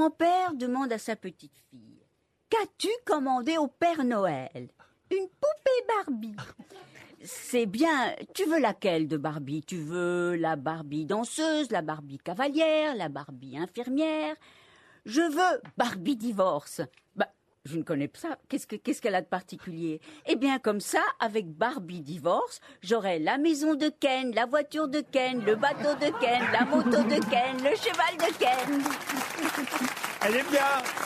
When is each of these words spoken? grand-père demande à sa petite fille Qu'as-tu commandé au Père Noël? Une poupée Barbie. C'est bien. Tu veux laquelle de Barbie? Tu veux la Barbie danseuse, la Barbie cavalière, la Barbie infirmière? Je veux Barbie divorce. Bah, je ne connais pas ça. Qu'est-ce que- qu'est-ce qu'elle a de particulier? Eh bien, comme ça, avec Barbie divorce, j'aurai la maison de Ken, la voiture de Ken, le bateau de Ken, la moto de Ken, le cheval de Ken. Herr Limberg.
grand-père 0.00 0.52
demande 0.54 0.92
à 0.92 0.98
sa 0.98 1.16
petite 1.16 1.56
fille 1.70 2.02
Qu'as-tu 2.50 2.88
commandé 3.06 3.56
au 3.56 3.66
Père 3.66 4.04
Noël? 4.04 4.68
Une 5.10 5.26
poupée 5.28 5.86
Barbie. 5.88 6.36
C'est 7.24 7.64
bien. 7.66 8.14
Tu 8.34 8.44
veux 8.44 8.60
laquelle 8.60 9.08
de 9.08 9.16
Barbie? 9.16 9.62
Tu 9.66 9.78
veux 9.78 10.36
la 10.36 10.54
Barbie 10.56 11.06
danseuse, 11.06 11.70
la 11.70 11.80
Barbie 11.82 12.18
cavalière, 12.18 12.94
la 12.94 13.08
Barbie 13.08 13.56
infirmière? 13.58 14.36
Je 15.06 15.22
veux 15.22 15.60
Barbie 15.78 16.16
divorce. 16.16 16.82
Bah, 17.16 17.32
je 17.64 17.78
ne 17.78 17.82
connais 17.82 18.06
pas 18.08 18.18
ça. 18.20 18.38
Qu'est-ce 18.48 18.66
que- 18.68 18.76
qu'est-ce 18.76 19.00
qu'elle 19.02 19.14
a 19.16 19.22
de 19.22 19.26
particulier? 19.26 20.00
Eh 20.26 20.36
bien, 20.36 20.58
comme 20.60 20.80
ça, 20.80 21.02
avec 21.18 21.48
Barbie 21.48 22.02
divorce, 22.02 22.60
j'aurai 22.80 23.18
la 23.18 23.38
maison 23.38 23.74
de 23.74 23.88
Ken, 23.88 24.32
la 24.34 24.46
voiture 24.46 24.86
de 24.88 25.00
Ken, 25.00 25.42
le 25.44 25.56
bateau 25.56 25.94
de 25.94 26.10
Ken, 26.20 26.42
la 26.52 26.64
moto 26.64 26.90
de 27.02 27.18
Ken, 27.30 27.56
le 27.56 27.74
cheval 27.76 28.16
de 28.18 28.38
Ken. 28.38 28.82
Herr 30.26 30.32
Limberg. 30.32 31.05